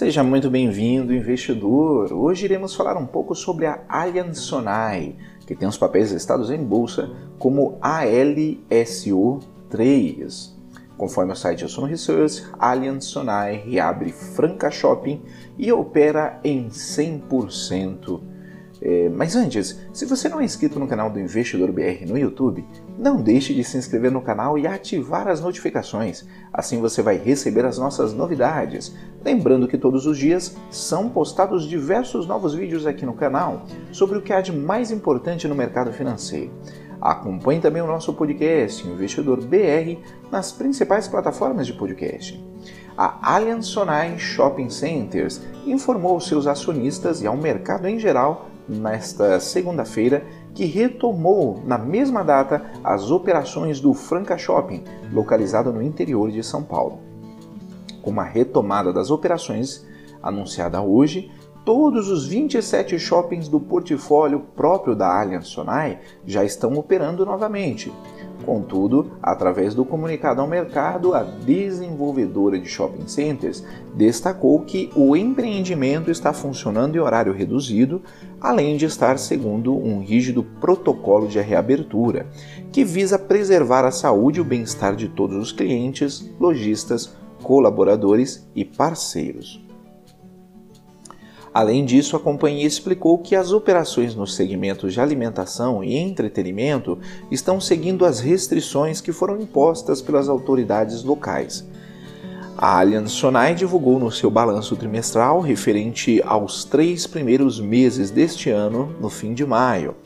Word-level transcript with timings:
Seja 0.00 0.24
muito 0.24 0.48
bem-vindo, 0.48 1.12
investidor. 1.12 2.10
Hoje 2.10 2.46
iremos 2.46 2.74
falar 2.74 2.96
um 2.96 3.04
pouco 3.04 3.34
sobre 3.34 3.66
a 3.66 3.84
Allianz 3.86 4.38
Sonai, 4.38 5.14
que 5.46 5.54
tem 5.54 5.68
os 5.68 5.76
papéis 5.76 6.10
listados 6.10 6.50
em 6.50 6.64
bolsa 6.64 7.14
como 7.38 7.78
ALSO3. 7.82 10.52
Conforme 10.96 11.34
o 11.34 11.36
site 11.36 11.68
Sono 11.68 11.86
Research, 11.86 12.42
Allianz 12.58 13.04
Sonai 13.04 13.56
reabre 13.56 14.10
Franca 14.10 14.70
Shopping 14.70 15.20
e 15.58 15.70
opera 15.70 16.40
em 16.42 16.70
100% 16.70 18.22
é, 18.82 19.10
mas 19.10 19.36
antes, 19.36 19.78
se 19.92 20.06
você 20.06 20.28
não 20.28 20.40
é 20.40 20.44
inscrito 20.44 20.80
no 20.80 20.88
canal 20.88 21.10
do 21.10 21.20
Investidor 21.20 21.70
BR 21.70 22.06
no 22.06 22.16
YouTube, 22.16 22.64
não 22.98 23.20
deixe 23.20 23.52
de 23.52 23.62
se 23.62 23.76
inscrever 23.76 24.10
no 24.10 24.22
canal 24.22 24.58
e 24.58 24.66
ativar 24.66 25.28
as 25.28 25.40
notificações. 25.40 26.24
Assim 26.52 26.80
você 26.80 27.02
vai 27.02 27.18
receber 27.18 27.64
as 27.66 27.76
nossas 27.76 28.14
novidades. 28.14 28.94
Lembrando 29.22 29.68
que 29.68 29.76
todos 29.76 30.06
os 30.06 30.16
dias 30.16 30.56
são 30.70 31.10
postados 31.10 31.68
diversos 31.68 32.26
novos 32.26 32.54
vídeos 32.54 32.86
aqui 32.86 33.04
no 33.04 33.12
canal 33.12 33.66
sobre 33.92 34.16
o 34.16 34.22
que 34.22 34.32
há 34.32 34.40
de 34.40 34.52
mais 34.52 34.90
importante 34.90 35.46
no 35.46 35.54
mercado 35.54 35.92
financeiro. 35.92 36.50
Acompanhe 37.00 37.60
também 37.60 37.82
o 37.82 37.86
nosso 37.86 38.12
podcast 38.12 38.86
Investidor 38.86 39.42
BR 39.42 39.98
nas 40.30 40.52
principais 40.52 41.08
plataformas 41.08 41.66
de 41.66 41.72
podcast. 41.72 42.42
A 42.96 43.34
Allianz 43.34 43.66
Sonai 43.66 44.18
Shopping 44.18 44.68
Centers 44.68 45.40
informou 45.66 46.20
seus 46.20 46.46
acionistas 46.46 47.22
e 47.22 47.26
ao 47.26 47.36
mercado 47.36 47.88
em 47.88 47.98
geral 47.98 48.49
nesta 48.70 49.40
segunda-feira, 49.40 50.24
que 50.54 50.64
retomou 50.64 51.60
na 51.66 51.76
mesma 51.76 52.22
data 52.22 52.70
as 52.84 53.10
operações 53.10 53.80
do 53.80 53.92
Franca 53.92 54.38
Shopping, 54.38 54.84
localizado 55.12 55.72
no 55.72 55.82
interior 55.82 56.30
de 56.30 56.42
São 56.42 56.62
Paulo. 56.62 57.00
Com 58.00 58.10
uma 58.10 58.24
retomada 58.24 58.92
das 58.92 59.10
operações 59.10 59.86
anunciada 60.22 60.80
hoje, 60.80 61.30
todos 61.64 62.08
os 62.08 62.26
27 62.26 62.98
shoppings 62.98 63.48
do 63.48 63.60
portfólio 63.60 64.40
próprio 64.56 64.94
da 64.94 65.20
Allianz 65.20 65.48
Sonai 65.48 65.98
já 66.24 66.44
estão 66.44 66.74
operando 66.74 67.26
novamente. 67.26 67.92
Contudo, 68.44 69.12
através 69.22 69.74
do 69.74 69.84
comunicado 69.84 70.40
ao 70.40 70.46
mercado, 70.46 71.14
a 71.14 71.22
desenvolvedora 71.22 72.58
de 72.58 72.66
shopping 72.66 73.06
centers 73.06 73.64
destacou 73.94 74.60
que 74.60 74.90
o 74.94 75.14
empreendimento 75.14 76.10
está 76.10 76.32
funcionando 76.32 76.96
em 76.96 77.00
horário 77.00 77.32
reduzido, 77.32 78.02
além 78.40 78.76
de 78.76 78.86
estar 78.86 79.18
segundo 79.18 79.76
um 79.76 80.00
rígido 80.00 80.42
protocolo 80.42 81.28
de 81.28 81.40
reabertura, 81.40 82.26
que 82.72 82.84
visa 82.84 83.18
preservar 83.18 83.84
a 83.84 83.90
saúde 83.90 84.38
e 84.38 84.42
o 84.42 84.44
bem-estar 84.44 84.96
de 84.96 85.08
todos 85.08 85.36
os 85.36 85.52
clientes, 85.52 86.30
lojistas, 86.40 87.14
colaboradores 87.42 88.48
e 88.54 88.64
parceiros. 88.64 89.69
Além 91.52 91.84
disso, 91.84 92.14
a 92.14 92.20
companhia 92.20 92.66
explicou 92.66 93.18
que 93.18 93.34
as 93.34 93.50
operações 93.50 94.14
nos 94.14 94.34
segmentos 94.34 94.92
de 94.92 95.00
alimentação 95.00 95.82
e 95.82 95.96
entretenimento 95.96 96.96
estão 97.30 97.60
seguindo 97.60 98.04
as 98.04 98.20
restrições 98.20 99.00
que 99.00 99.12
foram 99.12 99.40
impostas 99.40 100.00
pelas 100.00 100.28
autoridades 100.28 101.02
locais. 101.02 101.68
A 102.56 102.78
Allianz 102.78 103.12
Sonai 103.12 103.54
divulgou 103.54 103.98
no 103.98 104.12
seu 104.12 104.30
balanço 104.30 104.76
trimestral 104.76 105.40
referente 105.40 106.22
aos 106.24 106.64
três 106.64 107.06
primeiros 107.06 107.58
meses 107.58 108.10
deste 108.10 108.50
ano, 108.50 108.94
no 109.00 109.08
fim 109.08 109.32
de 109.32 109.46
maio. 109.46 109.96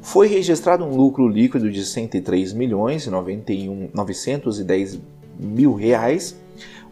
Foi 0.00 0.28
registrado 0.28 0.84
um 0.84 0.94
lucro 0.94 1.26
líquido 1.26 1.70
de 1.70 1.84
103 1.84 2.52
milhões 2.52 3.06
e 3.06 3.10
91, 3.10 3.90
910 3.94 5.00
mil 5.40 5.74
reais 5.74 6.36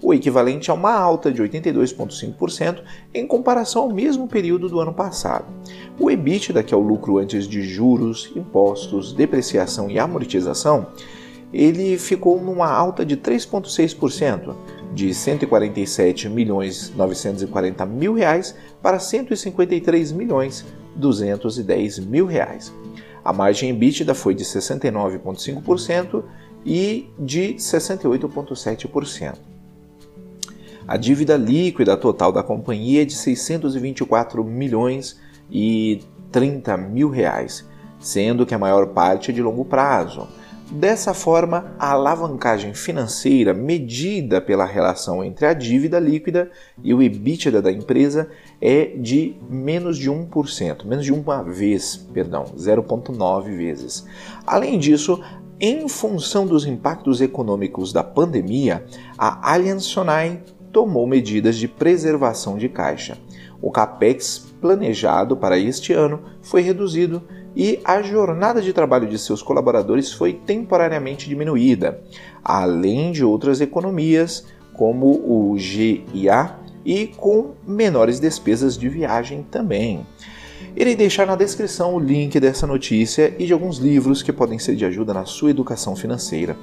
o 0.03 0.15
equivalente 0.15 0.71
a 0.71 0.75
uma 0.75 0.93
alta 0.93 1.31
de 1.31 1.43
82,5% 1.43 2.83
em 3.13 3.27
comparação 3.27 3.83
ao 3.83 3.93
mesmo 3.93 4.27
período 4.27 4.69
do 4.69 4.81
ano 4.81 4.95
passado. 4.95 5.45
O 5.99 6.11
EBITDA, 6.11 6.63
que 6.63 6.73
é 6.73 6.77
o 6.77 6.81
lucro 6.81 7.19
antes 7.19 7.47
de 7.47 7.63
juros, 7.63 8.33
impostos, 8.35 9.13
depreciação 9.13 9.91
e 9.91 9.99
amortização, 9.99 10.87
ele 11.53 11.99
ficou 11.99 12.41
numa 12.41 12.71
alta 12.71 13.05
de 13.05 13.17
3,6%, 13.17 14.55
de 14.95 15.13
147 15.13 16.29
milhões 16.29 16.93
940 16.97 17.87
mil 17.87 18.15
reais 18.15 18.55
para 18.83 18.99
153 18.99 20.13
milhões 20.13 20.65
210 20.97 22.01
mil 22.01 22.27
reais. 22.27 22.73
A 23.25 23.33
margem 23.33 23.71
EBITDA 23.71 24.15
foi 24.15 24.35
de 24.35 24.45
69,5% 24.45 26.25
e 26.65 27.09
de 27.19 27.55
68,7%. 27.55 29.51
A 30.91 30.97
dívida 30.97 31.37
líquida 31.37 31.97
total 31.97 32.33
da 32.33 32.43
companhia 32.43 33.03
é 33.03 33.05
de 33.05 33.15
624 33.15 34.43
milhões 34.43 35.21
e 35.49 36.03
30 36.33 36.77
mil 36.77 37.09
reais, 37.09 37.65
sendo 38.01 38.45
que 38.45 38.57
a 38.57 38.59
maior 38.59 38.89
parte 38.89 39.31
é 39.31 39.33
de 39.33 39.41
longo 39.41 39.65
prazo. 39.65 40.27
Dessa 40.69 41.15
forma, 41.15 41.77
a 41.79 41.93
alavancagem 41.93 42.75
financeira 42.75 43.55
medida 43.55 44.41
pela 44.41 44.65
relação 44.65 45.23
entre 45.23 45.47
a 45.47 45.55
dívida 45.55 46.01
líquida 46.01 46.51
e 46.83 46.93
o 46.93 47.01
EBITDA 47.01 47.63
da 47.63 47.71
empresa 47.71 48.29
é 48.61 48.87
de 48.87 49.37
menos 49.49 49.97
de 49.97 50.11
1%, 50.11 50.85
menos 50.87 51.05
de 51.05 51.13
uma 51.13 51.45
vez, 51.45 51.99
perdão, 52.13 52.47
0,9 52.57 53.57
vezes. 53.57 54.05
Além 54.45 54.77
disso, 54.77 55.23
em 55.61 55.87
função 55.87 56.49
dos 56.49 56.67
impactos 56.67 57.21
econômicos 57.21 57.93
da 57.93 58.03
pandemia, 58.03 58.85
a 59.17 59.53
Allianz 59.53 59.85
Sonai 59.85 60.43
tomou 60.73 61.07
medidas 61.07 61.57
de 61.57 61.69
preservação 61.69 62.57
de 62.57 62.69
caixa. 62.69 63.19
O 63.61 63.71
capex 63.71 64.39
planejado 64.61 65.37
para 65.37 65.59
este 65.59 65.93
ano 65.93 66.21
foi 66.41 66.63
reduzido 66.63 67.23
e 67.55 67.81
a 67.85 68.01
jornada 68.01 68.63
de 68.63 68.73
trabalho 68.73 69.09
de 69.09 69.19
seus 69.19 69.43
colaboradores 69.43 70.13
foi 70.13 70.33
temporariamente 70.33 71.29
diminuída, 71.29 72.01
além 72.45 73.13
de 73.13 73.25
outras 73.25 73.61
economias, 73.61 74.47
como 74.73 75.07
o 75.07 75.59
GIA 75.59 76.57
e 76.85 77.09
com 77.09 77.51
menores 77.67 78.21
despesas 78.21 78.79
de 78.79 78.89
viagem 78.89 79.43
também. 79.51 80.07
Irei 80.77 80.95
deixar 80.95 81.27
na 81.27 81.35
descrição 81.35 81.95
o 81.95 81.99
link 81.99 82.39
dessa 82.39 82.67
notícia 82.67 83.35
e 83.39 83.47
de 83.47 83.53
alguns 83.53 83.79
livros 83.79 84.23
que 84.23 84.33
podem 84.33 84.59
ser 84.59 84.77
de 84.77 84.85
ajuda 84.85 85.13
na 85.13 85.25
sua 85.25 85.51
educação 85.51 85.97
financeira. 85.97 86.57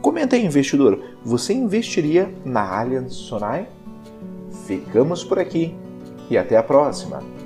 Comenta 0.00 0.36
aí, 0.36 0.44
investidor, 0.44 1.00
você 1.24 1.52
investiria 1.52 2.32
na 2.44 2.78
Allianz 2.78 3.14
Sonai? 3.14 3.68
Ficamos 4.66 5.22
por 5.22 5.38
aqui 5.38 5.74
e 6.28 6.36
até 6.36 6.56
a 6.56 6.62
próxima! 6.62 7.41